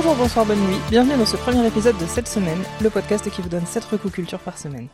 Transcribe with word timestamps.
Bonjour, 0.00 0.14
bonsoir, 0.14 0.46
bonne 0.46 0.60
nuit. 0.60 0.78
Bienvenue 0.90 1.18
dans 1.18 1.26
ce 1.26 1.36
premier 1.36 1.66
épisode 1.66 1.98
de 1.98 2.06
cette 2.06 2.28
semaine, 2.28 2.62
le 2.80 2.88
podcast 2.88 3.28
qui 3.28 3.42
vous 3.42 3.48
donne 3.48 3.66
7 3.66 3.82
recoups 3.82 4.14
culture 4.14 4.38
par 4.38 4.56
semaine. 4.56 4.86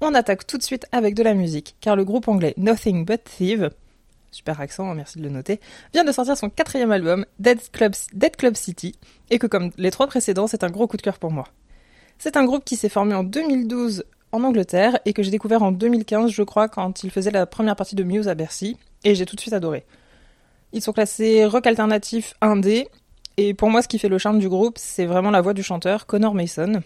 On 0.00 0.14
attaque 0.14 0.46
tout 0.46 0.56
de 0.56 0.62
suite 0.62 0.86
avec 0.92 1.16
de 1.16 1.24
la 1.24 1.34
musique, 1.34 1.74
car 1.80 1.96
le 1.96 2.04
groupe 2.04 2.28
anglais 2.28 2.54
Nothing 2.56 3.04
But 3.04 3.24
Thief, 3.24 3.62
super 4.30 4.60
accent, 4.60 4.88
hein, 4.88 4.94
merci 4.94 5.18
de 5.18 5.24
le 5.24 5.30
noter, 5.30 5.58
vient 5.92 6.04
de 6.04 6.12
sortir 6.12 6.36
son 6.36 6.48
quatrième 6.48 6.92
album, 6.92 7.26
Dead 7.40 7.58
Club, 7.72 7.94
Dead 8.12 8.36
Club 8.36 8.54
City, 8.54 8.94
et 9.30 9.40
que 9.40 9.48
comme 9.48 9.72
les 9.78 9.90
trois 9.90 10.06
précédents, 10.06 10.46
c'est 10.46 10.62
un 10.62 10.70
gros 10.70 10.86
coup 10.86 10.96
de 10.96 11.02
cœur 11.02 11.18
pour 11.18 11.32
moi. 11.32 11.48
C'est 12.16 12.36
un 12.36 12.44
groupe 12.44 12.64
qui 12.64 12.76
s'est 12.76 12.88
formé 12.88 13.16
en 13.16 13.24
2012 13.24 14.04
en 14.30 14.44
Angleterre 14.44 15.00
et 15.06 15.12
que 15.12 15.24
j'ai 15.24 15.32
découvert 15.32 15.64
en 15.64 15.72
2015, 15.72 16.30
je 16.30 16.44
crois, 16.44 16.68
quand 16.68 17.02
il 17.02 17.10
faisait 17.10 17.32
la 17.32 17.46
première 17.46 17.74
partie 17.74 17.96
de 17.96 18.04
Muse 18.04 18.28
à 18.28 18.36
Bercy, 18.36 18.76
et 19.02 19.16
j'ai 19.16 19.26
tout 19.26 19.34
de 19.34 19.40
suite 19.40 19.54
adoré. 19.54 19.84
Ils 20.72 20.82
sont 20.82 20.92
classés 20.92 21.44
rock 21.46 21.66
alternatif 21.66 22.34
indé, 22.40 22.86
et 23.36 23.54
pour 23.54 23.70
moi, 23.70 23.82
ce 23.82 23.88
qui 23.88 23.98
fait 23.98 24.08
le 24.08 24.18
charme 24.18 24.38
du 24.38 24.48
groupe, 24.48 24.78
c'est 24.78 25.06
vraiment 25.06 25.30
la 25.30 25.40
voix 25.40 25.54
du 25.54 25.62
chanteur, 25.62 26.06
Connor 26.06 26.34
Mason. 26.34 26.82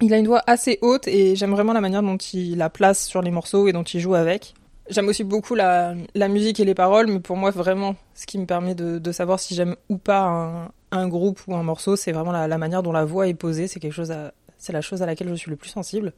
Il 0.00 0.14
a 0.14 0.18
une 0.18 0.26
voix 0.26 0.42
assez 0.46 0.78
haute 0.80 1.06
et 1.08 1.36
j'aime 1.36 1.50
vraiment 1.50 1.72
la 1.72 1.80
manière 1.80 2.02
dont 2.02 2.16
il 2.16 2.56
la 2.56 2.70
place 2.70 3.04
sur 3.06 3.20
les 3.20 3.30
morceaux 3.30 3.68
et 3.68 3.72
dont 3.72 3.82
il 3.82 4.00
joue 4.00 4.14
avec. 4.14 4.54
J'aime 4.88 5.06
aussi 5.06 5.22
beaucoup 5.22 5.54
la, 5.54 5.94
musique 6.28 6.58
et 6.58 6.64
les 6.64 6.74
paroles, 6.74 7.06
mais 7.06 7.20
pour 7.20 7.36
moi, 7.36 7.50
vraiment, 7.50 7.94
ce 8.14 8.26
qui 8.26 8.38
me 8.38 8.46
permet 8.46 8.74
de, 8.74 9.12
savoir 9.12 9.38
si 9.38 9.54
j'aime 9.54 9.76
ou 9.88 9.98
pas 9.98 10.72
un, 10.90 11.08
groupe 11.08 11.40
ou 11.46 11.54
un 11.54 11.62
morceau, 11.62 11.94
c'est 11.94 12.12
vraiment 12.12 12.32
la, 12.32 12.58
manière 12.58 12.82
dont 12.82 12.92
la 12.92 13.04
voix 13.04 13.28
est 13.28 13.34
posée. 13.34 13.68
C'est 13.68 13.80
c'est 14.58 14.72
la 14.72 14.80
chose 14.82 15.02
à 15.02 15.06
laquelle 15.06 15.28
je 15.28 15.34
suis 15.34 15.50
le 15.50 15.56
plus 15.56 15.70
sensible. 15.70 16.12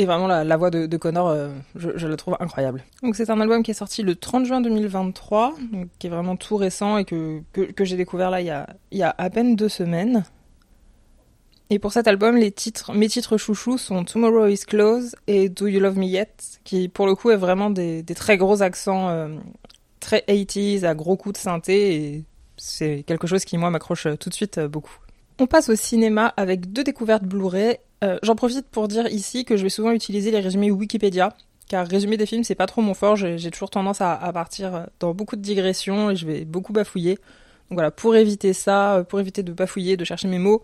Et 0.00 0.06
vraiment, 0.06 0.28
la, 0.28 0.56
voix 0.56 0.70
de, 0.70 0.96
Connor, 0.96 1.28
euh, 1.28 1.48
je, 1.74 2.06
la 2.06 2.16
trouve 2.16 2.36
incroyable. 2.38 2.84
Donc, 3.02 3.16
c'est 3.16 3.30
un 3.30 3.40
album 3.40 3.64
qui 3.64 3.72
est 3.72 3.74
sorti 3.74 4.04
le 4.04 4.14
30 4.14 4.46
juin 4.46 4.60
2023, 4.60 5.54
donc, 5.72 5.88
qui 5.98 6.06
est 6.06 6.10
vraiment 6.10 6.36
tout 6.36 6.56
récent 6.56 6.98
et 6.98 7.04
que, 7.04 7.42
que, 7.52 7.84
j'ai 7.84 7.96
découvert 7.96 8.30
là 8.30 8.40
il 8.40 8.46
y, 8.46 8.50
a, 8.50 8.68
y 8.92 9.02
a 9.02 9.12
à 9.18 9.28
peine 9.28 9.56
deux 9.56 9.68
semaines. 9.68 10.22
Et 11.70 11.80
pour 11.80 11.92
cet 11.92 12.06
album, 12.06 12.36
les 12.36 12.52
titres, 12.52 12.92
mes 12.94 13.08
titres 13.08 13.38
chouchous 13.38 13.76
sont 13.76 14.04
Tomorrow 14.04 14.46
is 14.46 14.60
Close 14.66 15.16
et 15.26 15.48
Do 15.48 15.66
You 15.66 15.80
Love 15.80 15.98
Me 15.98 16.06
Yet, 16.06 16.60
qui 16.62 16.88
pour 16.88 17.06
le 17.06 17.16
coup 17.16 17.30
est 17.30 17.36
vraiment 17.36 17.68
des, 17.68 18.04
très 18.14 18.36
gros 18.36 18.62
accents, 18.62 19.08
euh, 19.08 19.36
très 19.98 20.24
80s, 20.28 20.84
à 20.84 20.94
gros 20.94 21.16
coups 21.16 21.34
de 21.34 21.38
synthé, 21.38 21.94
et 21.94 22.24
c'est 22.56 23.02
quelque 23.04 23.26
chose 23.26 23.44
qui 23.44 23.58
moi 23.58 23.70
m'accroche 23.70 24.06
tout 24.20 24.30
de 24.30 24.34
suite 24.34 24.58
euh, 24.58 24.68
beaucoup. 24.68 24.96
On 25.40 25.46
passe 25.46 25.68
au 25.68 25.76
cinéma 25.76 26.32
avec 26.36 26.72
deux 26.72 26.84
découvertes 26.84 27.24
Blu-ray 27.24 27.78
euh, 28.04 28.18
j'en 28.22 28.36
profite 28.36 28.66
pour 28.68 28.88
dire 28.88 29.08
ici 29.08 29.44
que 29.44 29.56
je 29.56 29.62
vais 29.62 29.68
souvent 29.68 29.90
utiliser 29.90 30.30
les 30.30 30.40
résumés 30.40 30.70
Wikipédia, 30.70 31.34
car 31.68 31.86
résumer 31.86 32.16
des 32.16 32.26
films 32.26 32.44
c'est 32.44 32.54
pas 32.54 32.66
trop 32.66 32.80
mon 32.80 32.94
fort, 32.94 33.16
j'ai 33.16 33.50
toujours 33.50 33.70
tendance 33.70 34.00
à, 34.00 34.16
partir 34.32 34.86
dans 35.00 35.14
beaucoup 35.14 35.36
de 35.36 35.42
digressions 35.42 36.10
et 36.10 36.16
je 36.16 36.26
vais 36.26 36.44
beaucoup 36.44 36.72
bafouiller. 36.72 37.16
Donc 37.70 37.76
voilà, 37.76 37.90
pour 37.90 38.16
éviter 38.16 38.52
ça, 38.52 38.96
euh, 38.96 39.04
pour 39.04 39.20
éviter 39.20 39.42
de 39.42 39.52
bafouiller, 39.52 39.96
de 39.96 40.04
chercher 40.04 40.28
mes 40.28 40.38
mots, 40.38 40.62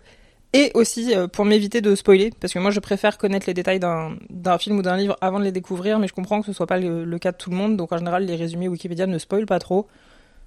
et 0.54 0.70
aussi 0.74 1.14
euh, 1.14 1.26
pour 1.26 1.44
m'éviter 1.44 1.80
de 1.80 1.94
spoiler, 1.94 2.32
parce 2.40 2.52
que 2.54 2.58
moi 2.58 2.70
je 2.70 2.80
préfère 2.80 3.18
connaître 3.18 3.46
les 3.46 3.54
détails 3.54 3.80
d'un 3.80 4.58
film 4.58 4.78
ou 4.78 4.82
d'un 4.82 4.96
livre 4.96 5.16
avant 5.20 5.40
de 5.40 5.44
les 5.44 5.52
découvrir, 5.52 5.98
mais 5.98 6.08
je 6.08 6.14
comprends 6.14 6.40
que 6.40 6.46
ce 6.46 6.52
soit 6.52 6.66
pas 6.66 6.78
le, 6.78 7.18
cas 7.18 7.32
de 7.32 7.36
tout 7.36 7.50
le 7.50 7.56
monde, 7.56 7.76
donc 7.76 7.92
en 7.92 7.98
général 7.98 8.24
les 8.24 8.36
résumés 8.36 8.68
Wikipédia 8.68 9.06
ne 9.06 9.18
spoilent 9.18 9.46
pas 9.46 9.58
trop, 9.58 9.88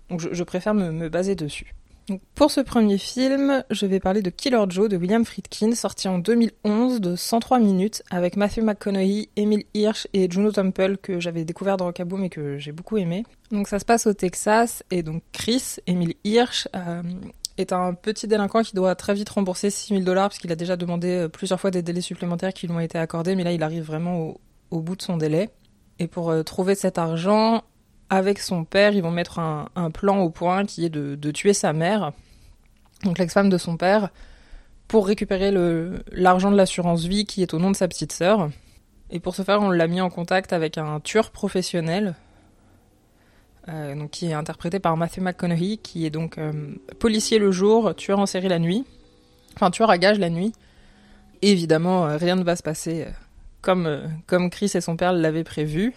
donc 0.09 0.21
je, 0.21 0.43
préfère 0.43 0.73
me 0.73 1.09
baser 1.09 1.35
dessus 1.35 1.75
pour 2.36 2.52
ce 2.52 2.61
premier 2.61 2.97
film, 2.97 3.63
je 3.69 3.86
vais 3.86 4.00
parler 4.00 4.22
de 4.22 4.30
Killer 4.30 4.63
Joe 4.69 4.88
de 4.88 4.95
William 4.95 5.25
Friedkin, 5.25 5.73
sorti 5.75 6.08
en 6.08 6.19
2011 6.19 7.02
de 7.02 7.16
103 7.17 7.59
minutes 7.59 8.02
avec 8.09 8.38
Matthew 8.38 8.59
McConaughey, 8.59 9.30
Emile 9.36 9.66
Hirsch 9.73 10.08
et 10.14 10.31
Juno 10.31 10.52
Temple 10.52 10.97
que 10.97 11.19
j'avais 11.19 11.44
découvert 11.44 11.75
dans 11.75 11.86
Rockaboo 11.86 12.16
mais 12.16 12.30
que 12.30 12.58
j'ai 12.58 12.72
beaucoup 12.72 12.97
aimé. 12.97 13.23
Donc 13.52 13.67
ça 13.67 13.80
se 13.80 13.86
passe 13.86 14.08
au 14.08 14.14
Texas 14.14 14.83
et 14.89 15.03
donc 15.03 15.22
Chris, 15.33 15.75
Emile 15.86 16.14
Hirsch, 16.23 16.69
euh, 16.75 17.03
est 17.58 17.73
un 17.73 17.94
petit 17.94 18.27
délinquant 18.27 18.61
qui 18.61 18.75
doit 18.75 18.95
très 18.95 19.14
vite 19.14 19.30
rembourser 19.30 19.69
6000 19.69 20.05
dollars 20.05 20.30
parce 20.30 20.39
qu'il 20.39 20.52
a 20.52 20.55
déjà 20.55 20.77
demandé 20.77 21.09
euh, 21.09 21.27
plusieurs 21.27 21.59
fois 21.59 21.71
des 21.71 21.82
délais 21.82 22.02
supplémentaires 22.02 22.53
qui 22.53 22.67
lui 22.67 22.73
ont 22.73 22.80
été 22.80 22.98
accordés 22.98 23.36
mais 23.36 23.43
là 23.43 23.52
il 23.52 23.64
arrive 23.64 23.83
vraiment 23.83 24.36
au, 24.71 24.80
bout 24.80 24.95
de 24.95 25.02
son 25.02 25.17
délai. 25.17 25.49
Et 25.99 26.08
pour 26.08 26.30
euh, 26.30 26.43
trouver 26.43 26.76
cet 26.76 26.99
argent, 26.99 27.64
avec 28.10 28.40
son 28.40 28.64
père, 28.64 28.94
ils 28.94 29.04
vont 29.04 29.12
mettre 29.12 29.40
un, 29.40 29.92
plan 29.92 30.20
au 30.20 30.30
point 30.30 30.66
qui 30.66 30.86
est 30.86 30.90
de, 30.90 31.32
tuer 31.32 31.54
sa 31.54 31.73
mère, 31.73 32.12
donc 33.04 33.18
l'ex-femme 33.18 33.50
de 33.50 33.58
son 33.58 33.78
père, 33.78 34.10
pour 34.88 35.08
récupérer 35.08 35.52
l'argent 36.12 36.52
de 36.52 36.56
l'assurance 36.56 37.04
vie 37.04 37.26
qui 37.26 37.42
est 37.42 37.54
au 37.54 37.60
nom 37.60 37.72
de 37.72 37.76
sa 37.76 37.88
petite 37.88 38.14
sœur. 38.14 38.50
Et 39.10 39.20
pour 39.20 39.36
ce 39.36 39.44
faire, 39.44 39.62
on 39.62 39.70
l'a 39.70 39.88
mis 39.88 40.02
en 40.02 40.10
contact 40.10 40.54
avec 40.54 40.78
un 40.78 41.00
tueur 41.00 41.32
professionnel, 41.32 42.16
euh, 43.70 43.95
donc 43.95 44.12
qui 44.12 44.28
est 44.28 44.34
interprété 44.34 44.80
par 44.80 44.95
Matthew 44.95 45.20
McConaughey, 45.20 45.78
qui 45.78 46.06
est 46.06 46.10
donc 46.10 46.38
euh, 46.38 46.54
policier 47.00 47.39
le 47.39 47.52
jour, 47.52 47.94
tueur 47.95 48.20
en 48.20 48.26
série 48.26 48.48
la 48.48 48.60
nuit, 48.60 48.86
enfin 49.56 49.72
tueur 49.72 49.89
à 49.89 49.98
gage 49.98 50.20
la 50.20 50.30
nuit. 50.30 50.54
évidemment, 51.42 52.08
euh, 52.08 52.18
rien 52.18 52.38
ne 52.38 52.44
va 52.44 52.56
se 52.56 52.64
passer 52.64 53.08
comme, 53.62 54.02
comme 54.26 54.50
Chris 54.50 54.72
et 54.76 54.82
son 54.82 54.95
père 54.95 55.12
l'avaient 55.12 55.44
prévu 55.44 55.94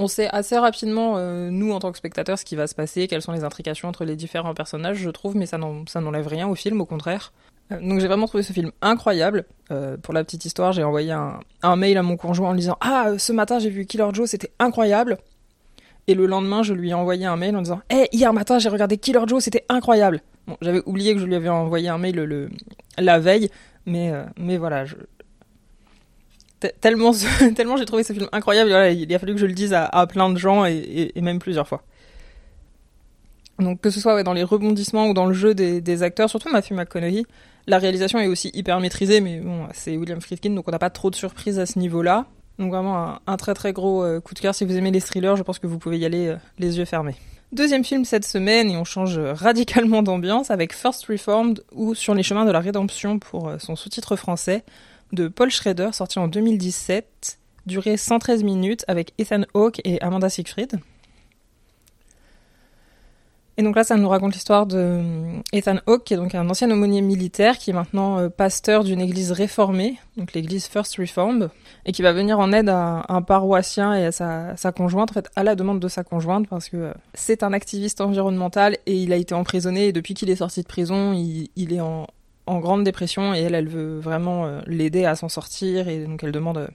on 0.00 0.08
sait 0.08 0.28
assez 0.28 0.56
rapidement, 0.56 1.14
euh, 1.16 1.50
nous 1.50 1.72
en 1.72 1.78
tant 1.78 1.92
que 1.92 1.98
spectateurs, 1.98 2.38
ce 2.38 2.44
qui 2.44 2.56
va 2.56 2.66
se 2.66 2.74
passer, 2.74 3.06
quelles 3.06 3.22
sont 3.22 3.32
les 3.32 3.44
intrications 3.44 3.88
entre 3.88 4.04
les 4.04 4.16
différents 4.16 4.54
personnages, 4.54 4.96
je 4.96 5.10
trouve, 5.10 5.36
mais 5.36 5.46
ça 5.46 5.58
n'enlève 5.58 6.26
rien 6.26 6.48
au 6.48 6.54
film, 6.54 6.80
au 6.80 6.86
contraire. 6.86 7.32
Euh, 7.70 7.80
donc 7.80 8.00
j'ai 8.00 8.08
vraiment 8.08 8.26
trouvé 8.26 8.42
ce 8.42 8.52
film 8.52 8.72
incroyable. 8.80 9.44
Euh, 9.70 9.96
pour 9.96 10.14
la 10.14 10.24
petite 10.24 10.44
histoire, 10.44 10.72
j'ai 10.72 10.82
envoyé 10.82 11.12
un, 11.12 11.76
mail 11.76 11.98
à 11.98 12.02
mon 12.02 12.16
conjoint 12.16 12.48
en 12.50 12.52
lui 12.52 12.60
disant 12.60 12.78
Ah, 12.80 13.12
ce 13.18 13.32
matin 13.32 13.58
j'ai 13.58 13.70
vu 13.70 13.84
Killer 13.84 14.08
Joe, 14.12 14.28
c'était 14.28 14.52
incroyable. 14.58 15.18
Et 16.06 16.14
le 16.14 16.26
lendemain, 16.26 16.62
je 16.62 16.72
lui 16.72 16.90
ai 16.90 16.94
envoyé 16.94 17.26
un 17.26 17.36
mail 17.36 17.54
en 17.56 17.62
disant 17.62 17.80
Hé, 17.90 18.08
hier 18.12 18.32
matin 18.32 18.58
j'ai 18.58 18.70
regardé 18.70 18.96
Killer 18.96 19.20
Joe, 19.26 19.42
c'était 19.42 19.64
incroyable. 19.68 20.22
Bon, 20.46 20.56
j'avais 20.62 20.82
oublié 20.86 21.14
que 21.14 21.20
je 21.20 21.26
lui 21.26 21.34
avais 21.34 21.50
envoyé 21.50 21.88
un 21.88 21.98
mail 21.98 22.50
la 22.98 23.18
veille, 23.18 23.50
mais, 23.86 24.12
mais 24.36 24.56
voilà, 24.56 24.84
je, 24.84 24.96
tellement, 26.80 27.12
tellement 27.56 27.76
j'ai 27.76 27.84
trouvé 27.84 28.02
ce 28.02 28.12
film 28.12 28.28
incroyable. 28.32 28.70
il 28.96 29.14
a 29.14 29.18
fallu 29.18 29.34
que 29.34 29.40
je 29.40 29.46
le 29.46 29.52
dise 29.52 29.74
à, 29.74 30.06
plein 30.06 30.30
de 30.30 30.38
gens 30.38 30.64
et, 30.64 31.12
même 31.16 31.38
plusieurs 31.38 31.66
fois. 31.66 31.82
Donc 33.58 33.80
que 33.80 33.90
ce 33.90 34.00
soit 34.00 34.22
dans 34.22 34.32
les 34.32 34.42
rebondissements 34.42 35.08
ou 35.08 35.14
dans 35.14 35.26
le 35.26 35.34
jeu 35.34 35.54
des, 35.54 36.02
acteurs, 36.02 36.30
surtout 36.30 36.50
Matthew 36.50 36.72
McConaughey, 36.72 37.24
la 37.66 37.78
réalisation 37.78 38.18
est 38.18 38.26
aussi 38.26 38.50
hyper 38.54 38.80
maîtrisée, 38.80 39.20
mais 39.20 39.38
bon, 39.40 39.66
c'est 39.74 39.96
William 39.96 40.20
Friedkin, 40.20 40.50
donc 40.50 40.66
on 40.66 40.70
n'a 40.70 40.78
pas 40.78 40.90
trop 40.90 41.10
de 41.10 41.14
surprises 41.14 41.58
à 41.58 41.66
ce 41.66 41.78
niveau-là. 41.78 42.26
Donc 42.58 42.72
vraiment 42.72 43.18
un, 43.26 43.36
très 43.36 43.54
très 43.54 43.72
gros 43.72 44.02
euh, 44.02 44.20
coup 44.20 44.34
de 44.34 44.38
cœur. 44.38 44.54
Si 44.54 44.66
vous 44.66 44.76
aimez 44.76 44.90
les 44.90 45.00
thrillers, 45.00 45.36
je 45.36 45.42
pense 45.42 45.58
que 45.58 45.66
vous 45.66 45.78
pouvez 45.78 45.98
y 45.98 46.04
aller 46.04 46.28
euh, 46.28 46.36
les 46.58 46.78
yeux 46.78 46.84
fermés. 46.84 47.14
Deuxième 47.52 47.84
film 47.84 48.04
cette 48.04 48.26
semaine, 48.26 48.70
et 48.70 48.76
on 48.76 48.84
change 48.84 49.18
radicalement 49.18 50.02
d'ambiance 50.02 50.50
avec 50.50 50.74
First 50.74 51.06
Reformed 51.06 51.62
ou 51.72 51.94
Sur 51.94 52.14
les 52.14 52.22
chemins 52.22 52.44
de 52.44 52.50
la 52.50 52.60
rédemption 52.60 53.18
pour 53.18 53.48
euh, 53.48 53.58
son 53.58 53.76
sous-titre 53.76 54.16
français 54.16 54.62
de 55.12 55.28
Paul 55.28 55.50
Schrader, 55.50 55.90
sorti 55.92 56.18
en 56.18 56.28
2017, 56.28 57.38
durée 57.66 57.96
113 57.96 58.42
minutes 58.42 58.84
avec 58.88 59.12
Ethan 59.18 59.42
Hawke 59.54 59.80
et 59.84 60.00
Amanda 60.00 60.28
Siegfried. 60.28 60.80
Et 63.56 63.62
donc 63.62 63.76
là, 63.76 63.84
ça 63.84 63.96
nous 63.96 64.08
raconte 64.08 64.32
l'histoire 64.32 64.64
de 64.64 64.78
euh, 64.78 65.40
Ethan 65.52 65.76
Hawke, 65.86 66.04
qui 66.04 66.14
est 66.14 66.16
donc 66.16 66.34
un 66.34 66.48
ancien 66.48 66.70
aumônier 66.70 67.02
militaire, 67.02 67.58
qui 67.58 67.70
est 67.70 67.74
maintenant 67.74 68.18
euh, 68.18 68.30
pasteur 68.30 68.84
d'une 68.84 69.02
église 69.02 69.32
réformée, 69.32 69.98
donc 70.16 70.32
l'église 70.32 70.64
First 70.64 70.96
Reformed, 70.96 71.50
et 71.84 71.92
qui 71.92 72.00
va 72.00 72.12
venir 72.12 72.38
en 72.38 72.52
aide 72.52 72.70
à 72.70 73.04
un 73.10 73.20
paroissien 73.20 73.94
et 73.94 74.06
à 74.06 74.12
sa, 74.12 74.72
conjointe, 74.72 75.10
en 75.10 75.12
fait, 75.12 75.28
à 75.36 75.44
la 75.44 75.56
demande 75.56 75.78
de 75.78 75.88
sa 75.88 76.04
conjointe, 76.04 76.48
parce 76.48 76.70
que 76.70 76.76
euh, 76.78 76.94
c'est 77.12 77.42
un 77.42 77.52
activiste 77.52 78.00
environnemental 78.00 78.78
et 78.86 78.94
il 78.94 79.12
a 79.12 79.16
été 79.16 79.34
emprisonné, 79.34 79.88
et 79.88 79.92
depuis 79.92 80.14
qu'il 80.14 80.30
est 80.30 80.36
sorti 80.36 80.62
de 80.62 80.66
prison, 80.66 81.12
il 81.12 81.72
est 81.74 81.80
en, 81.80 82.06
en 82.50 82.58
grande 82.58 82.82
dépression 82.82 83.32
et 83.32 83.38
elle, 83.38 83.54
elle 83.54 83.68
veut 83.68 83.98
vraiment 83.98 84.44
euh, 84.44 84.60
l'aider 84.66 85.04
à 85.04 85.14
s'en 85.14 85.28
sortir 85.28 85.88
et 85.88 86.04
donc 86.04 86.24
elle 86.24 86.32
demande 86.32 86.58
euh, 86.58 86.68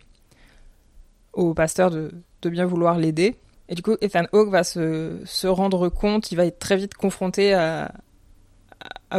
au 1.33 1.53
pasteur 1.53 1.91
de, 1.91 2.11
bien 2.45 2.65
vouloir 2.65 2.97
l'aider. 2.97 3.35
Et 3.67 3.75
du 3.75 3.81
coup, 3.81 3.95
Ethan 3.99 4.25
Hawke 4.31 4.49
va 4.49 4.63
se, 4.63 5.47
rendre 5.47 5.89
compte, 5.89 6.31
il 6.31 6.35
va 6.35 6.45
être 6.45 6.59
très 6.59 6.77
vite 6.77 6.93
confronté 6.93 7.55
à, 7.55 7.91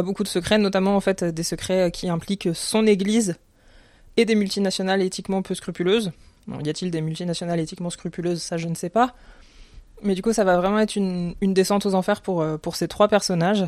beaucoup 0.01 0.23
de 0.23 0.29
secrets, 0.29 0.57
notamment 0.57 0.95
en 0.95 1.01
fait 1.01 1.25
des 1.25 1.43
secrets 1.43 1.91
qui 1.91 2.07
impliquent 2.07 2.49
son 2.53 2.87
église 2.87 3.35
et 4.15 4.23
des 4.23 4.35
multinationales 4.35 5.01
éthiquement 5.01 5.41
peu 5.41 5.55
scrupuleuses. 5.55 6.13
y 6.63 6.69
a-t-il 6.69 6.89
des 6.89 7.01
multinationales 7.01 7.59
éthiquement 7.59 7.89
scrupuleuses? 7.89 8.41
Ça, 8.41 8.55
je 8.55 8.69
ne 8.69 8.75
sais 8.75 8.89
pas. 8.89 9.13
Mais 10.03 10.15
du 10.15 10.21
coup, 10.21 10.31
ça 10.31 10.45
va 10.45 10.55
vraiment 10.55 10.79
être 10.79 10.95
une, 10.95 11.35
une 11.41 11.53
descente 11.53 11.85
aux 11.85 11.95
enfers 11.95 12.21
pour, 12.21 12.41
euh, 12.41 12.57
pour 12.57 12.77
ces 12.77 12.87
trois 12.87 13.09
personnages. 13.09 13.65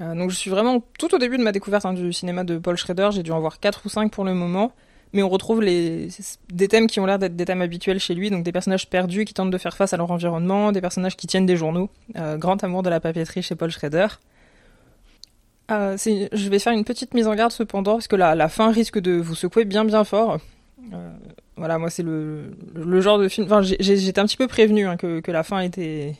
Euh, 0.00 0.14
donc 0.14 0.30
je 0.30 0.36
suis 0.36 0.50
vraiment 0.50 0.82
tout 0.98 1.14
au 1.14 1.18
début 1.18 1.36
de 1.38 1.42
ma 1.42 1.52
découverte 1.52 1.84
hein, 1.84 1.92
du 1.92 2.12
cinéma 2.12 2.44
de 2.44 2.58
Paul 2.58 2.76
Schrader, 2.76 3.10
j'ai 3.12 3.22
dû 3.22 3.32
en 3.32 3.40
voir 3.40 3.60
4 3.60 3.82
ou 3.84 3.88
5 3.88 4.10
pour 4.10 4.24
le 4.24 4.34
moment, 4.34 4.72
mais 5.12 5.22
on 5.22 5.28
retrouve 5.28 5.60
des 5.60 6.68
thèmes 6.68 6.86
qui 6.86 7.00
ont 7.00 7.06
l'air 7.06 7.18
d'être 7.18 7.36
des 7.36 7.44
thèmes 7.44 7.62
habituels 7.62 7.98
chez 7.98 8.14
lui, 8.14 8.30
donc 8.30 8.44
des 8.44 8.52
personnages 8.52 8.88
perdus 8.88 9.24
qui 9.24 9.34
tentent 9.34 9.50
de 9.50 9.58
faire 9.58 9.76
face 9.76 9.92
à 9.92 9.96
leur 9.96 10.10
environnement, 10.10 10.72
des 10.72 10.80
personnages 10.80 11.16
qui 11.16 11.26
tiennent 11.26 11.46
des 11.46 11.56
journaux, 11.56 11.90
euh, 12.16 12.36
grand 12.36 12.62
amour 12.62 12.82
de 12.82 12.90
la 12.90 13.00
papeterie 13.00 13.42
chez 13.42 13.56
Paul 13.56 13.70
Schrader. 13.70 14.06
Euh, 15.70 15.96
je 15.96 16.48
vais 16.48 16.58
faire 16.58 16.72
une 16.72 16.84
petite 16.84 17.14
mise 17.14 17.26
en 17.26 17.34
garde 17.34 17.52
cependant, 17.52 17.94
parce 17.94 18.08
que 18.08 18.16
la, 18.16 18.48
fin 18.48 18.70
risque 18.70 18.98
de 18.98 19.12
vous 19.12 19.34
secouer 19.34 19.64
bien 19.64 19.84
bien 19.84 20.04
fort. 20.04 20.38
voilà, 21.56 21.78
moi 21.78 21.90
c'est 21.90 22.02
le, 22.02 22.54
genre 23.00 23.18
de 23.18 23.28
film... 23.28 23.46
Enfin, 23.46 23.60
j'étais 23.62 24.18
un 24.18 24.26
petit 24.26 24.36
peu 24.36 24.46
prévenu 24.46 24.86
hein, 24.86 24.96
que 24.96 25.30
la 25.30 25.42
fin 25.42 25.60
était 25.60 26.14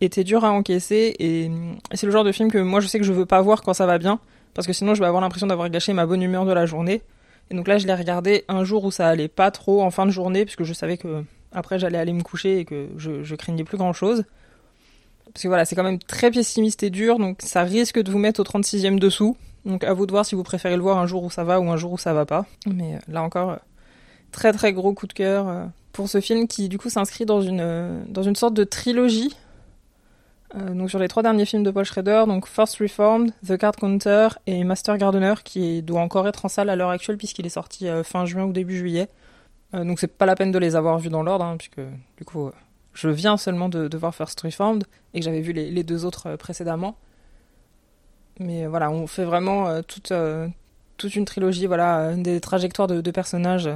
était 0.00 0.24
dur 0.24 0.44
à 0.44 0.50
encaisser 0.50 1.14
et 1.18 1.50
c'est 1.92 2.06
le 2.06 2.12
genre 2.12 2.24
de 2.24 2.32
film 2.32 2.50
que 2.50 2.58
moi 2.58 2.80
je 2.80 2.86
sais 2.86 2.98
que 2.98 3.04
je 3.04 3.12
veux 3.12 3.26
pas 3.26 3.40
voir 3.40 3.62
quand 3.62 3.74
ça 3.74 3.86
va 3.86 3.98
bien 3.98 4.18
parce 4.54 4.66
que 4.66 4.72
sinon 4.72 4.94
je 4.94 5.00
vais 5.00 5.06
avoir 5.06 5.22
l'impression 5.22 5.46
d'avoir 5.46 5.68
gâché 5.70 5.92
ma 5.92 6.06
bonne 6.06 6.22
humeur 6.22 6.44
de 6.44 6.52
la 6.52 6.66
journée. 6.66 7.02
Et 7.50 7.54
donc 7.54 7.68
là 7.68 7.78
je 7.78 7.86
l'ai 7.86 7.94
regardé 7.94 8.44
un 8.48 8.64
jour 8.64 8.84
où 8.84 8.90
ça 8.90 9.08
allait 9.08 9.28
pas 9.28 9.50
trop 9.50 9.82
en 9.82 9.90
fin 9.90 10.06
de 10.06 10.10
journée 10.10 10.44
puisque 10.44 10.64
je 10.64 10.72
savais 10.72 10.96
que 10.96 11.24
après 11.52 11.78
j'allais 11.78 11.98
aller 11.98 12.12
me 12.12 12.22
coucher 12.22 12.60
et 12.60 12.64
que 12.64 12.88
je, 12.96 13.22
je 13.22 13.34
craignais 13.34 13.64
plus 13.64 13.78
grand 13.78 13.92
chose. 13.92 14.24
Parce 15.32 15.42
que 15.42 15.48
voilà, 15.48 15.64
c'est 15.64 15.74
quand 15.74 15.82
même 15.82 15.98
très 15.98 16.30
pessimiste 16.30 16.82
et 16.82 16.90
dur 16.90 17.18
donc 17.18 17.38
ça 17.40 17.62
risque 17.62 18.00
de 18.00 18.10
vous 18.10 18.18
mettre 18.18 18.40
au 18.40 18.44
36e 18.44 18.98
dessous. 18.98 19.36
Donc 19.64 19.82
à 19.84 19.92
vous 19.92 20.06
de 20.06 20.12
voir 20.12 20.26
si 20.26 20.34
vous 20.34 20.42
préférez 20.42 20.76
le 20.76 20.82
voir 20.82 20.98
un 20.98 21.06
jour 21.06 21.22
où 21.24 21.30
ça 21.30 21.44
va 21.44 21.60
ou 21.60 21.70
un 21.70 21.76
jour 21.76 21.92
où 21.92 21.98
ça 21.98 22.12
va 22.12 22.26
pas. 22.26 22.46
Mais 22.66 22.94
euh, 22.94 22.98
là 23.08 23.22
encore, 23.22 23.50
euh, 23.50 23.56
très 24.30 24.52
très 24.52 24.72
gros 24.72 24.92
coup 24.92 25.06
de 25.06 25.12
cœur 25.12 25.48
euh, 25.48 25.64
pour 25.92 26.08
ce 26.08 26.20
film 26.20 26.46
qui 26.46 26.68
du 26.68 26.78
coup 26.78 26.90
s'inscrit 26.90 27.24
dans 27.24 27.40
une, 27.40 28.04
dans 28.08 28.22
une 28.22 28.36
sorte 28.36 28.54
de 28.54 28.64
trilogie 28.64 29.34
euh, 30.56 30.74
donc 30.74 30.90
sur 30.90 30.98
les 30.98 31.08
trois 31.08 31.22
derniers 31.22 31.46
films 31.46 31.64
de 31.64 31.70
Paul 31.70 31.84
Schrader, 31.84 32.24
donc 32.26 32.46
First 32.46 32.78
Reformed, 32.78 33.32
The 33.46 33.56
Card 33.56 33.76
Counter 33.76 34.28
et 34.46 34.62
Master 34.62 34.96
Gardener, 34.98 35.34
qui 35.42 35.82
doit 35.82 36.00
encore 36.00 36.28
être 36.28 36.44
en 36.44 36.48
salle 36.48 36.70
à 36.70 36.76
l'heure 36.76 36.90
actuelle 36.90 37.16
puisqu'il 37.16 37.44
est 37.46 37.50
sorti 37.50 37.88
euh, 37.88 38.04
fin 38.04 38.24
juin 38.24 38.44
ou 38.44 38.52
début 38.52 38.76
juillet. 38.76 39.08
Euh, 39.74 39.84
donc 39.84 39.98
c'est 39.98 40.06
pas 40.06 40.26
la 40.26 40.36
peine 40.36 40.52
de 40.52 40.58
les 40.58 40.76
avoir 40.76 40.98
vus 40.98 41.08
dans 41.08 41.22
l'ordre, 41.22 41.44
hein, 41.44 41.56
puisque 41.56 41.80
du 42.16 42.24
coup 42.24 42.50
je 42.92 43.08
viens 43.08 43.36
seulement 43.36 43.68
de, 43.68 43.96
voir 43.96 44.14
First 44.14 44.40
Reformed 44.42 44.84
et 45.12 45.18
que 45.18 45.24
j'avais 45.24 45.40
vu 45.40 45.52
les, 45.52 45.82
deux 45.82 46.04
autres 46.04 46.36
précédemment. 46.36 46.96
Mais 48.38 48.66
voilà, 48.66 48.90
on 48.90 49.08
fait 49.08 49.24
vraiment 49.24 49.82
toute, 49.82 50.12
toute 50.96 51.16
une 51.16 51.24
trilogie, 51.24 51.66
voilà, 51.66 52.14
des 52.14 52.40
trajectoires 52.40 52.86
de, 52.86 53.10
personnages 53.10 53.68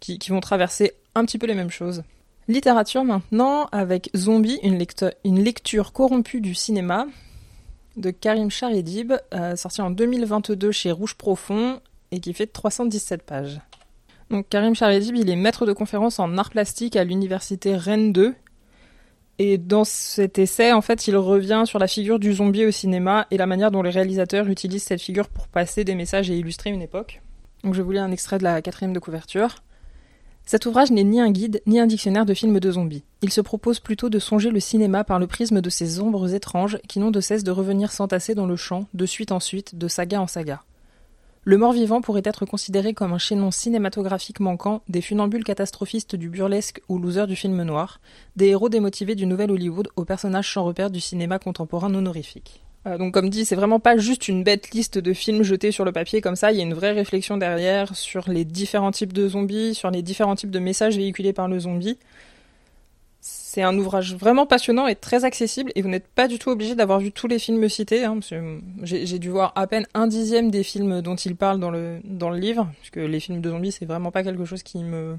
qui, 0.00 0.18
qui 0.18 0.30
vont 0.30 0.40
traverser 0.40 0.94
un 1.14 1.26
petit 1.26 1.36
peu 1.36 1.46
les 1.46 1.54
mêmes 1.54 1.70
choses. 1.70 2.04
Littérature 2.48 3.04
maintenant, 3.04 3.66
avec 3.72 4.08
Zombie, 4.16 4.58
une, 4.62 4.78
lecture 5.44 5.92
corrompue 5.92 6.40
du 6.40 6.54
cinéma, 6.54 7.06
de 7.98 8.10
Karim 8.10 8.50
Charidib, 8.50 9.12
euh, 9.34 9.54
sorti 9.54 9.82
en 9.82 9.90
2022 9.90 10.72
chez 10.72 10.90
Rouge 10.90 11.14
Profond 11.14 11.80
et 12.10 12.20
qui 12.20 12.32
fait 12.32 12.46
317 12.46 13.22
pages. 13.22 13.60
Donc 14.30 14.48
Karim 14.48 14.74
Charidib, 14.74 15.14
est 15.16 15.36
maître 15.36 15.66
de 15.66 15.74
conférence 15.74 16.18
en 16.18 16.38
art 16.38 16.48
plastique 16.48 16.96
à 16.96 17.04
l'université 17.04 17.76
Rennes 17.76 18.14
2. 18.14 18.34
Et 19.40 19.58
dans 19.58 19.84
cet 19.84 20.38
essai, 20.38 20.72
en 20.72 20.80
fait, 20.80 21.06
il 21.06 21.16
revient 21.16 21.64
sur 21.66 21.78
la 21.78 21.86
figure 21.86 22.18
du 22.18 22.32
zombie 22.32 22.64
au 22.64 22.70
cinéma 22.70 23.26
et 23.30 23.36
la 23.36 23.46
manière 23.46 23.70
dont 23.70 23.82
les 23.82 23.90
réalisateurs 23.90 24.48
utilisent 24.48 24.84
cette 24.84 25.02
figure 25.02 25.28
pour 25.28 25.48
passer 25.48 25.84
des 25.84 25.94
messages 25.94 26.30
et 26.30 26.38
illustrer 26.38 26.70
une 26.70 26.82
époque. 26.82 27.20
Donc 27.62 27.74
je 27.74 27.82
vous 27.82 27.92
lis 27.92 27.98
un 27.98 28.10
extrait 28.10 28.38
de 28.38 28.44
la 28.44 28.62
quatrième 28.62 28.94
de 28.94 28.98
couverture. 28.98 29.56
Cet 30.48 30.64
ouvrage 30.64 30.90
n'est 30.90 31.04
ni 31.04 31.20
un 31.20 31.30
guide, 31.30 31.60
ni 31.66 31.78
un 31.78 31.86
dictionnaire 31.86 32.24
de 32.24 32.32
films 32.32 32.58
de 32.58 32.70
zombies. 32.70 33.02
Il 33.20 33.30
se 33.30 33.42
propose 33.42 33.80
plutôt 33.80 34.08
de 34.08 34.18
songer 34.18 34.50
le 34.50 34.60
cinéma 34.60 35.04
par 35.04 35.18
le 35.18 35.26
prisme 35.26 35.60
de 35.60 35.68
ces 35.68 36.00
ombres 36.00 36.32
étranges 36.32 36.78
qui 36.88 37.00
n'ont 37.00 37.10
de 37.10 37.20
cesse 37.20 37.44
de 37.44 37.50
revenir 37.50 37.92
s'entasser 37.92 38.34
dans 38.34 38.46
le 38.46 38.56
champ, 38.56 38.86
de 38.94 39.04
suite 39.04 39.30
en 39.30 39.40
suite, 39.40 39.76
de 39.76 39.88
saga 39.88 40.22
en 40.22 40.26
saga. 40.26 40.62
Le 41.44 41.58
mort-vivant 41.58 42.00
pourrait 42.00 42.22
être 42.24 42.46
considéré 42.46 42.94
comme 42.94 43.12
un 43.12 43.18
chaînon 43.18 43.50
cinématographique 43.50 44.40
manquant 44.40 44.80
des 44.88 45.02
funambules 45.02 45.44
catastrophistes 45.44 46.16
du 46.16 46.30
burlesque 46.30 46.80
ou 46.88 46.98
loser 46.98 47.26
du 47.26 47.36
film 47.36 47.62
noir, 47.62 48.00
des 48.36 48.46
héros 48.46 48.70
démotivés 48.70 49.16
du 49.16 49.26
nouvel 49.26 49.50
Hollywood 49.50 49.88
aux 49.96 50.06
personnages 50.06 50.50
sans 50.50 50.64
repère 50.64 50.90
du 50.90 51.00
cinéma 51.00 51.38
contemporain 51.38 51.94
honorifique. 51.94 52.62
Euh, 52.86 52.96
donc 52.96 53.12
comme 53.14 53.28
dit, 53.28 53.44
c'est 53.44 53.56
vraiment 53.56 53.80
pas 53.80 53.96
juste 53.96 54.28
une 54.28 54.44
bête 54.44 54.70
liste 54.70 54.98
de 54.98 55.12
films 55.12 55.42
jetés 55.42 55.72
sur 55.72 55.84
le 55.84 55.92
papier 55.92 56.20
comme 56.20 56.36
ça, 56.36 56.52
il 56.52 56.58
y 56.58 56.60
a 56.60 56.64
une 56.64 56.74
vraie 56.74 56.92
réflexion 56.92 57.36
derrière 57.36 57.94
sur 57.96 58.28
les 58.30 58.44
différents 58.44 58.92
types 58.92 59.12
de 59.12 59.28
zombies, 59.28 59.74
sur 59.74 59.90
les 59.90 60.02
différents 60.02 60.36
types 60.36 60.50
de 60.50 60.58
messages 60.58 60.96
véhiculés 60.96 61.32
par 61.32 61.48
le 61.48 61.58
zombie. 61.58 61.98
C'est 63.20 63.62
un 63.62 63.76
ouvrage 63.76 64.14
vraiment 64.14 64.46
passionnant 64.46 64.86
et 64.86 64.94
très 64.94 65.24
accessible 65.24 65.72
et 65.74 65.82
vous 65.82 65.88
n'êtes 65.88 66.06
pas 66.06 66.28
du 66.28 66.38
tout 66.38 66.50
obligé 66.50 66.76
d'avoir 66.76 67.00
vu 67.00 67.10
tous 67.10 67.26
les 67.26 67.40
films 67.40 67.68
cités. 67.68 68.04
Hein, 68.04 68.20
j'ai 68.82 69.18
dû 69.18 69.30
voir 69.30 69.52
à 69.56 69.66
peine 69.66 69.86
un 69.94 70.06
dixième 70.06 70.50
des 70.50 70.62
films 70.62 71.02
dont 71.02 71.16
il 71.16 71.34
parle 71.34 71.58
dans 71.58 71.70
le, 71.70 71.98
dans 72.04 72.30
le 72.30 72.38
livre, 72.38 72.70
puisque 72.78 72.96
les 72.96 73.18
films 73.18 73.40
de 73.40 73.50
zombies 73.50 73.72
c'est 73.72 73.86
vraiment 73.86 74.12
pas 74.12 74.22
quelque 74.22 74.44
chose 74.44 74.62
qui 74.62 74.84
me, 74.84 75.18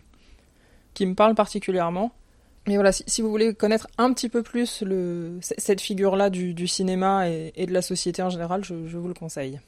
qui 0.94 1.06
me 1.06 1.14
parle 1.14 1.36
particulièrement. 1.36 2.12
Mais 2.70 2.76
voilà, 2.76 2.92
si, 2.92 3.24
vous 3.24 3.32
voulez 3.32 3.56
connaître 3.56 3.88
un 3.98 4.14
petit 4.14 4.30
peu 4.30 4.44
plus 4.44 4.84
cette 5.42 5.82
figure-là 5.82 6.30
du, 6.30 6.68
cinéma 6.68 7.28
et, 7.28 7.66
de 7.66 7.74
la 7.74 7.82
société 7.82 8.22
en 8.22 8.30
général, 8.30 8.64
je, 8.64 8.76
vous 8.76 9.08
le 9.08 9.16
conseille. 9.16 9.60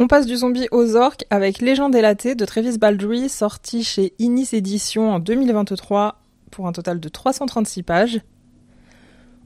On 0.00 0.08
passe 0.08 0.26
du 0.26 0.34
zombie 0.34 0.66
aux 0.72 0.96
orques 0.96 1.24
avec 1.30 1.60
Légende 1.60 1.94
élatée 1.94 2.34
de 2.34 2.44
Travis 2.44 2.76
Baldry, 2.76 3.28
sorti 3.28 3.84
chez 3.84 4.14
Inis 4.18 4.48
Éditions 4.52 5.12
en 5.12 5.20
2023 5.20 6.20
pour 6.50 6.66
un 6.66 6.72
total 6.72 6.98
de 6.98 7.08
336 7.08 7.84
pages. 7.84 8.20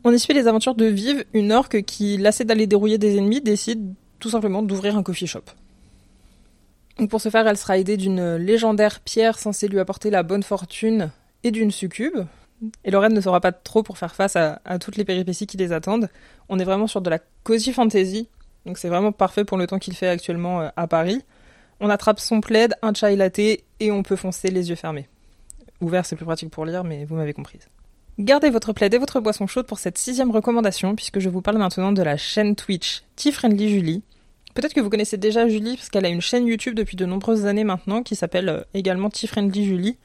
On 0.02 0.10
y 0.10 0.18
suit 0.18 0.32
les 0.32 0.46
aventures 0.46 0.74
de 0.74 0.86
Vive, 0.86 1.26
une 1.34 1.52
orque 1.52 1.82
qui, 1.82 2.16
lassée 2.16 2.46
d'aller 2.46 2.66
dérouiller 2.66 2.96
des 2.96 3.18
ennemis, 3.18 3.42
décide 3.42 3.92
tout 4.18 4.30
simplement 4.30 4.62
d'ouvrir 4.62 4.96
un 4.96 5.02
coffee 5.02 5.26
shop. 5.26 5.44
Pour 7.10 7.20
ce 7.20 7.28
faire, 7.28 7.46
elle 7.46 7.58
sera 7.58 7.76
aidée 7.76 7.98
d'une 7.98 8.36
légendaire 8.36 9.00
pierre 9.00 9.38
censée 9.38 9.68
lui 9.68 9.78
apporter 9.78 10.08
la 10.08 10.22
bonne 10.22 10.42
fortune 10.42 11.10
et 11.42 11.50
d'une 11.50 11.70
succube, 11.70 12.24
et 12.84 12.90
Lorraine 12.90 13.14
ne 13.14 13.20
sera 13.20 13.40
pas 13.40 13.52
trop 13.52 13.82
pour 13.82 13.98
faire 13.98 14.14
face 14.14 14.36
à, 14.36 14.60
toutes 14.80 14.96
les 14.96 15.04
péripéties 15.04 15.46
qui 15.46 15.56
les 15.56 15.72
attendent. 15.72 16.08
On 16.48 16.58
est 16.58 16.64
vraiment 16.64 16.86
sur 16.86 17.00
de 17.00 17.10
la 17.10 17.18
cozy 17.42 17.72
fantasy, 17.72 18.28
donc 18.66 18.78
c'est 18.78 18.88
vraiment 18.88 19.12
parfait 19.12 19.44
pour 19.44 19.58
le 19.58 19.66
temps 19.66 19.78
qu'il 19.78 19.94
fait 19.94 20.08
actuellement 20.08 20.62
euh, 20.62 20.68
à 20.76 20.86
Paris. 20.86 21.22
On 21.80 21.90
attrape 21.90 22.20
son 22.20 22.40
plaid, 22.40 22.74
un 22.82 22.94
chai 22.94 23.16
latte 23.16 23.38
et 23.38 23.64
on 23.90 24.02
peut 24.02 24.16
foncer 24.16 24.50
les 24.50 24.70
yeux 24.70 24.76
fermés. 24.76 25.08
Ouvert, 25.80 26.06
c'est 26.06 26.16
plus 26.16 26.24
pratique 26.24 26.50
pour 26.50 26.64
lire, 26.64 26.84
mais 26.84 27.04
vous 27.04 27.16
m'avez 27.16 27.32
comprise. 27.32 27.68
Gardez 28.18 28.48
votre 28.48 28.72
plaid 28.72 28.94
et 28.94 28.98
votre 28.98 29.20
boisson 29.20 29.46
chaude 29.48 29.66
pour 29.66 29.80
cette 29.80 29.98
sixième 29.98 30.30
recommandation, 30.30 30.94
puisque 30.94 31.18
je 31.18 31.28
vous 31.28 31.42
parle 31.42 31.58
maintenant 31.58 31.90
de 31.90 32.02
la 32.02 32.16
chaîne 32.16 32.54
Twitch 32.54 33.02
Tea-Friendly 33.16 33.68
Julie. 33.68 34.02
Peut-être 34.54 34.72
que 34.72 34.80
vous 34.80 34.88
connaissez 34.88 35.16
déjà 35.16 35.48
Julie, 35.48 35.76
parce 35.76 35.88
qu'elle 35.88 36.06
a 36.06 36.10
une 36.10 36.20
chaîne 36.20 36.46
YouTube 36.46 36.76
depuis 36.76 36.96
de 36.96 37.06
nombreuses 37.06 37.46
années 37.46 37.64
maintenant, 37.64 38.04
qui 38.04 38.14
s'appelle 38.14 38.48
euh, 38.48 38.62
également 38.72 39.10
Tea-Friendly 39.10 39.64
Julie 39.66 39.98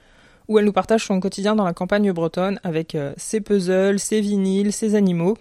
où 0.50 0.57
elle 0.57 0.66
nous 0.66 0.74
partage 0.74 1.06
son 1.06 1.19
quotidien 1.19 1.56
dans 1.56 1.63
la 1.63 1.74
campagne 1.74 2.12
bretonne 2.12 2.60
avec 2.63 2.96
euh, 2.96 3.13
ses 3.18 3.40
puzzles, 3.40 4.00
ses 4.00 4.19
vinyles, 4.19 4.74
ses 4.74 4.96
animaux. 4.96 5.38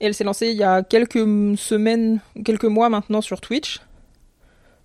Et 0.00 0.06
elle 0.06 0.14
s'est 0.14 0.24
lancée 0.24 0.48
il 0.48 0.56
y 0.56 0.64
a 0.64 0.82
quelques 0.82 1.24
semaines, 1.56 2.20
quelques 2.44 2.64
mois 2.64 2.88
maintenant 2.88 3.20
sur 3.20 3.40
Twitch 3.40 3.80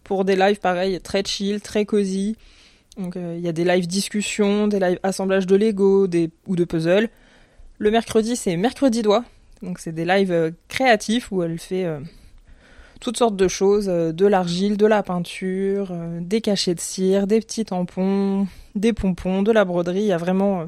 pour 0.04 0.24
des 0.24 0.36
lives 0.36 0.60
pareils, 0.60 1.02
très 1.02 1.24
chill, 1.26 1.62
très 1.62 1.86
cosy. 1.86 2.38
Donc 2.98 3.18
euh, 3.18 3.34
il 3.36 3.44
y 3.44 3.48
a 3.48 3.52
des 3.52 3.66
lives 3.66 3.88
discussions, 3.88 4.68
des 4.68 4.80
lives 4.80 5.00
assemblage 5.02 5.48
de 5.48 5.56
Lego 5.56 6.06
des, 6.06 6.30
ou 6.46 6.56
de 6.56 6.64
puzzles. 6.64 7.10
Le 7.80 7.92
mercredi, 7.92 8.36
c'est 8.36 8.56
mercredi 8.56 9.02
doigt. 9.02 9.26
Donc 9.64 9.80
c'est 9.80 9.94
des 9.94 10.06
lives 10.06 10.32
euh, 10.32 10.52
créatifs 10.68 11.32
où 11.32 11.42
elle 11.42 11.58
fait 11.58 11.88
toutes 13.00 13.18
sortes 13.18 13.36
de 13.36 13.48
choses, 13.48 13.88
de 13.88 14.26
l'argile, 14.26 14.78
de 14.78 14.86
la 14.86 15.04
peinture, 15.04 15.94
des 16.22 16.42
cachets 16.42 16.76
de 16.76 16.80
cire, 16.80 17.28
des 17.28 17.40
petits 17.40 17.66
tampons, 17.66 18.48
des 18.76 18.94
pompons, 18.94 19.42
de 19.42 19.52
la 19.52 19.66
broderie. 19.66 20.02
Il 20.02 20.08
y 20.08 20.12
a 20.12 20.18
vraiment. 20.18 20.62
Euh, 20.62 20.66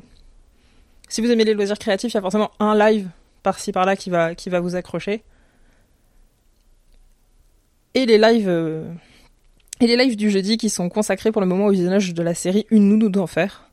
si 1.09 1.21
vous 1.21 1.29
aimez 1.29 1.43
les 1.43 1.53
loisirs 1.53 1.77
créatifs, 1.77 2.13
il 2.13 2.15
y 2.15 2.17
a 2.17 2.21
forcément 2.21 2.51
un 2.59 2.77
live 2.77 3.09
par-ci 3.43 3.71
par-là 3.71 3.95
qui 3.95 4.09
va, 4.09 4.35
qui 4.35 4.49
va 4.49 4.59
vous 4.59 4.75
accrocher. 4.75 5.23
Et 7.93 8.05
les 8.05 8.17
lives. 8.17 8.49
Euh, 8.49 8.89
et 9.79 9.85
les 9.85 9.95
lives 9.95 10.15
du 10.15 10.31
jeudi 10.31 10.57
qui 10.57 10.69
sont 10.69 10.89
consacrés 10.89 11.31
pour 11.31 11.41
le 11.41 11.47
moment 11.47 11.67
au 11.67 11.71
visionnage 11.71 12.15
de 12.15 12.23
la 12.23 12.33
série 12.33 12.65
Une 12.71 12.89
nounou 12.89 13.09
d'enfer. 13.09 13.69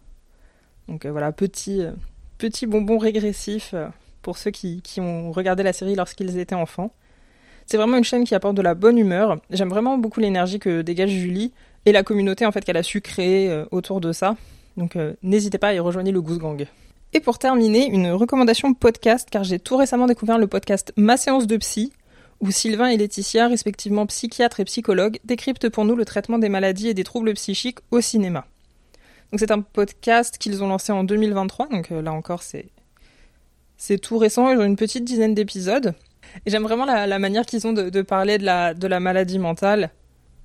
Donc 0.87 1.07
euh, 1.07 1.11
voilà, 1.11 1.33
petit, 1.33 1.83
petit 2.37 2.67
bonbon 2.67 2.99
régressif 2.99 3.75
pour 4.21 4.37
ceux 4.37 4.51
qui, 4.51 4.83
qui 4.83 5.01
ont 5.01 5.33
regardé 5.33 5.63
la 5.63 5.73
série 5.73 5.95
lorsqu'ils 5.95 6.39
étaient 6.39 6.55
enfants. 6.55 6.93
C'est 7.67 7.77
vraiment 7.77 7.97
une 7.97 8.05
chaîne 8.05 8.25
qui 8.25 8.35
apporte 8.35 8.55
de 8.55 8.63
la 8.63 8.75
bonne 8.75 8.99
humeur. 8.99 9.41
J'aime 9.51 9.69
vraiment 9.69 9.99
beaucoup 9.99 10.21
l'énergie 10.21 10.59
que 10.59 10.83
dégage 10.83 11.11
Julie 11.11 11.53
et 11.87 11.93
la 11.93 12.03
communauté 12.03 12.47
en 12.47 12.53
fait 12.53 12.65
qu'elle 12.65 12.77
a 12.77 12.83
su 12.83 13.01
créer 13.01 13.51
euh, 13.51 13.65
autour 13.71 14.01
de 14.01 14.13
ça. 14.13 14.37
Donc 14.77 14.97
euh, 14.97 15.15
n'hésitez 15.23 15.59
pas 15.59 15.69
à 15.69 15.75
y 15.75 15.79
rejoindre 15.79 16.11
le 16.11 16.21
Goose 16.21 16.39
Gang. 16.39 16.67
Et 17.13 17.21
pour 17.21 17.39
terminer, 17.39 17.87
une 17.87 18.11
recommandation 18.11 18.75
podcast 18.75 19.29
car 19.31 19.45
j'ai 19.45 19.59
tout 19.59 19.77
récemment 19.77 20.07
découvert 20.07 20.39
le 20.39 20.47
podcast 20.47 20.93
Ma 20.97 21.17
séance 21.17 21.47
de 21.47 21.57
psy 21.57 21.93
où 22.41 22.51
Sylvain 22.51 22.89
et 22.89 22.97
Laetitia, 22.97 23.49
respectivement 23.49 24.05
psychiatres 24.07 24.61
et 24.61 24.65
psychologues, 24.65 25.19
décryptent 25.25 25.69
pour 25.69 25.85
nous 25.85 25.95
le 25.95 26.05
traitement 26.05 26.39
des 26.39 26.49
maladies 26.49 26.89
et 26.89 26.95
des 26.95 27.05
troubles 27.05 27.33
psychiques 27.35 27.79
au 27.91 28.01
cinéma. 28.01 28.47
Donc 29.31 29.41
c'est 29.41 29.51
un 29.51 29.61
podcast 29.61 30.39
qu'ils 30.39 30.63
ont 30.63 30.69
lancé 30.69 30.93
en 30.93 31.05
2023, 31.05 31.69
donc 31.69 31.93
euh, 31.93 32.03
là 32.03 32.13
encore 32.13 32.43
c'est 32.43 33.99
tout 33.99 34.19
récent, 34.19 34.51
ils 34.51 34.59
ont 34.59 34.65
une 34.65 34.77
petite 34.77 35.05
dizaine 35.05 35.35
d'épisodes. 35.35 35.95
J'aime 36.47 36.63
vraiment 36.63 36.85
la, 36.85 37.19
manière 37.19 37.47
qu'ils 37.47 37.67
ont 37.67 37.73
de, 37.73 38.03
parler 38.03 38.39
de 38.39 38.45
la, 38.45 39.01
maladie 39.01 39.39
mentale 39.39 39.91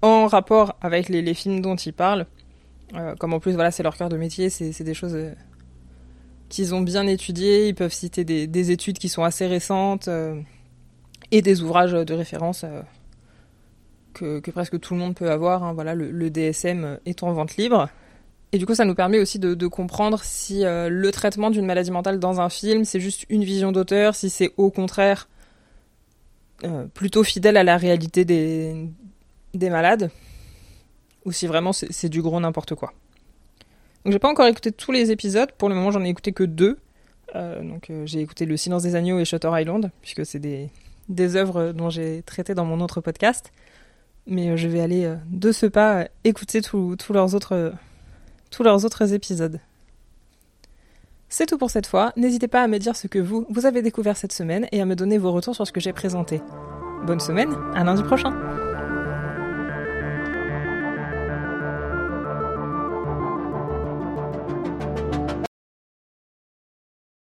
en 0.01 0.27
rapport 0.27 0.75
avec 0.81 1.09
les, 1.09 1.33
films 1.33 1.61
dont 1.61 1.75
ils 1.75 1.93
parlent. 1.93 2.25
Euh, 2.95 3.15
comme 3.15 3.33
en 3.33 3.39
plus, 3.39 3.53
voilà, 3.53 3.71
c'est 3.71 3.83
leur 3.83 3.95
cœur 3.95 4.09
de 4.09 4.17
métier, 4.17 4.49
c'est 4.49 4.83
des 4.83 4.93
choses 4.93 5.15
euh, 5.15 5.33
qu'ils 6.47 6.73
ont 6.73 6.81
bien 6.81 7.05
étudiées. 7.07 7.67
Ils 7.67 7.75
peuvent 7.75 7.93
citer 7.93 8.23
des, 8.23 8.71
études 8.71 8.97
qui 8.97 9.09
sont 9.09 9.23
assez 9.23 9.47
récentes 9.47 10.07
euh, 10.07 10.39
et 11.31 11.41
des 11.41 11.61
ouvrages 11.61 11.91
de 11.91 12.13
référence 12.13 12.65
que, 14.13 14.39
presque 14.51 14.79
tout 14.79 14.93
le 14.93 14.99
monde 14.99 15.15
peut 15.15 15.29
avoir. 15.29 15.63
Hein. 15.63 15.73
Voilà, 15.73 15.95
le, 15.95 16.29
DSM 16.29 16.99
est 17.05 17.23
en 17.23 17.33
vente 17.33 17.57
libre. 17.57 17.89
Et 18.51 18.57
du 18.57 18.65
coup, 18.65 18.73
ça 18.73 18.85
nous 18.85 18.95
permet 18.95 19.19
aussi 19.19 19.37
de, 19.37 19.67
comprendre 19.67 20.21
si 20.23 20.63
le 20.63 21.09
traitement 21.11 21.51
d'une 21.51 21.65
maladie 21.65 21.91
mentale 21.91 22.19
dans 22.19 22.41
un 22.41 22.49
film, 22.49 22.85
c'est 22.85 22.99
juste 22.99 23.25
une 23.29 23.43
vision 23.43 23.71
d'auteur, 23.71 24.15
si 24.15 24.29
c'est 24.29 24.53
au 24.57 24.71
contraire 24.71 25.27
plutôt 26.93 27.23
fidèle 27.23 27.57
à 27.57 27.63
la 27.63 27.77
réalité 27.77 28.25
des, 28.25 28.89
des 29.53 29.69
malades, 29.69 30.11
ou 31.25 31.31
si 31.31 31.47
vraiment 31.47 31.73
c'est 31.73 32.09
du 32.09 32.21
gros 32.21 32.39
n'importe 32.39 32.75
quoi. 32.75 32.93
Donc 34.03 34.13
j'ai 34.13 34.19
pas 34.19 34.29
encore 34.29 34.47
écouté 34.47 34.71
tous 34.71 34.91
les 34.91 35.11
épisodes, 35.11 35.51
pour 35.53 35.69
le 35.69 35.75
moment 35.75 35.91
j'en 35.91 36.03
ai 36.03 36.09
écouté 36.09 36.31
que 36.31 36.43
deux. 36.43 36.79
Euh, 37.35 37.61
donc 37.61 37.91
j'ai 38.05 38.21
écouté 38.21 38.45
Le 38.45 38.57
Silence 38.57 38.83
des 38.83 38.95
Agneaux 38.95 39.19
et 39.19 39.25
Shutter 39.25 39.49
Island, 39.53 39.91
puisque 40.01 40.25
c'est 40.25 40.39
des, 40.39 40.69
des 41.09 41.35
œuvres 41.35 41.71
dont 41.71 41.89
j'ai 41.89 42.23
traité 42.23 42.53
dans 42.53 42.65
mon 42.65 42.79
autre 42.81 43.01
podcast. 43.01 43.51
Mais 44.27 44.57
je 44.57 44.67
vais 44.67 44.79
aller 44.79 45.13
de 45.27 45.51
ce 45.51 45.65
pas 45.65 46.07
écouter 46.23 46.61
leurs 47.09 47.35
autres 47.35 47.73
tous 48.49 48.63
leurs 48.63 48.85
autres 48.85 49.13
épisodes. 49.13 49.59
C'est 51.29 51.45
tout 51.45 51.59
pour 51.59 51.69
cette 51.69 51.85
fois. 51.85 52.11
N'hésitez 52.17 52.47
pas 52.47 52.63
à 52.63 52.67
me 52.67 52.79
dire 52.79 52.95
ce 52.95 53.07
que 53.07 53.19
vous, 53.19 53.45
vous 53.49 53.67
avez 53.67 53.83
découvert 53.83 54.17
cette 54.17 54.33
semaine 54.33 54.67
et 54.71 54.81
à 54.81 54.85
me 54.85 54.95
donner 54.95 55.19
vos 55.19 55.31
retours 55.31 55.55
sur 55.55 55.65
ce 55.65 55.71
que 55.71 55.79
j'ai 55.79 55.93
présenté. 55.93 56.41
Bonne 57.05 57.19
semaine, 57.19 57.55
à 57.75 57.83
lundi 57.83 58.03
prochain! 58.03 58.33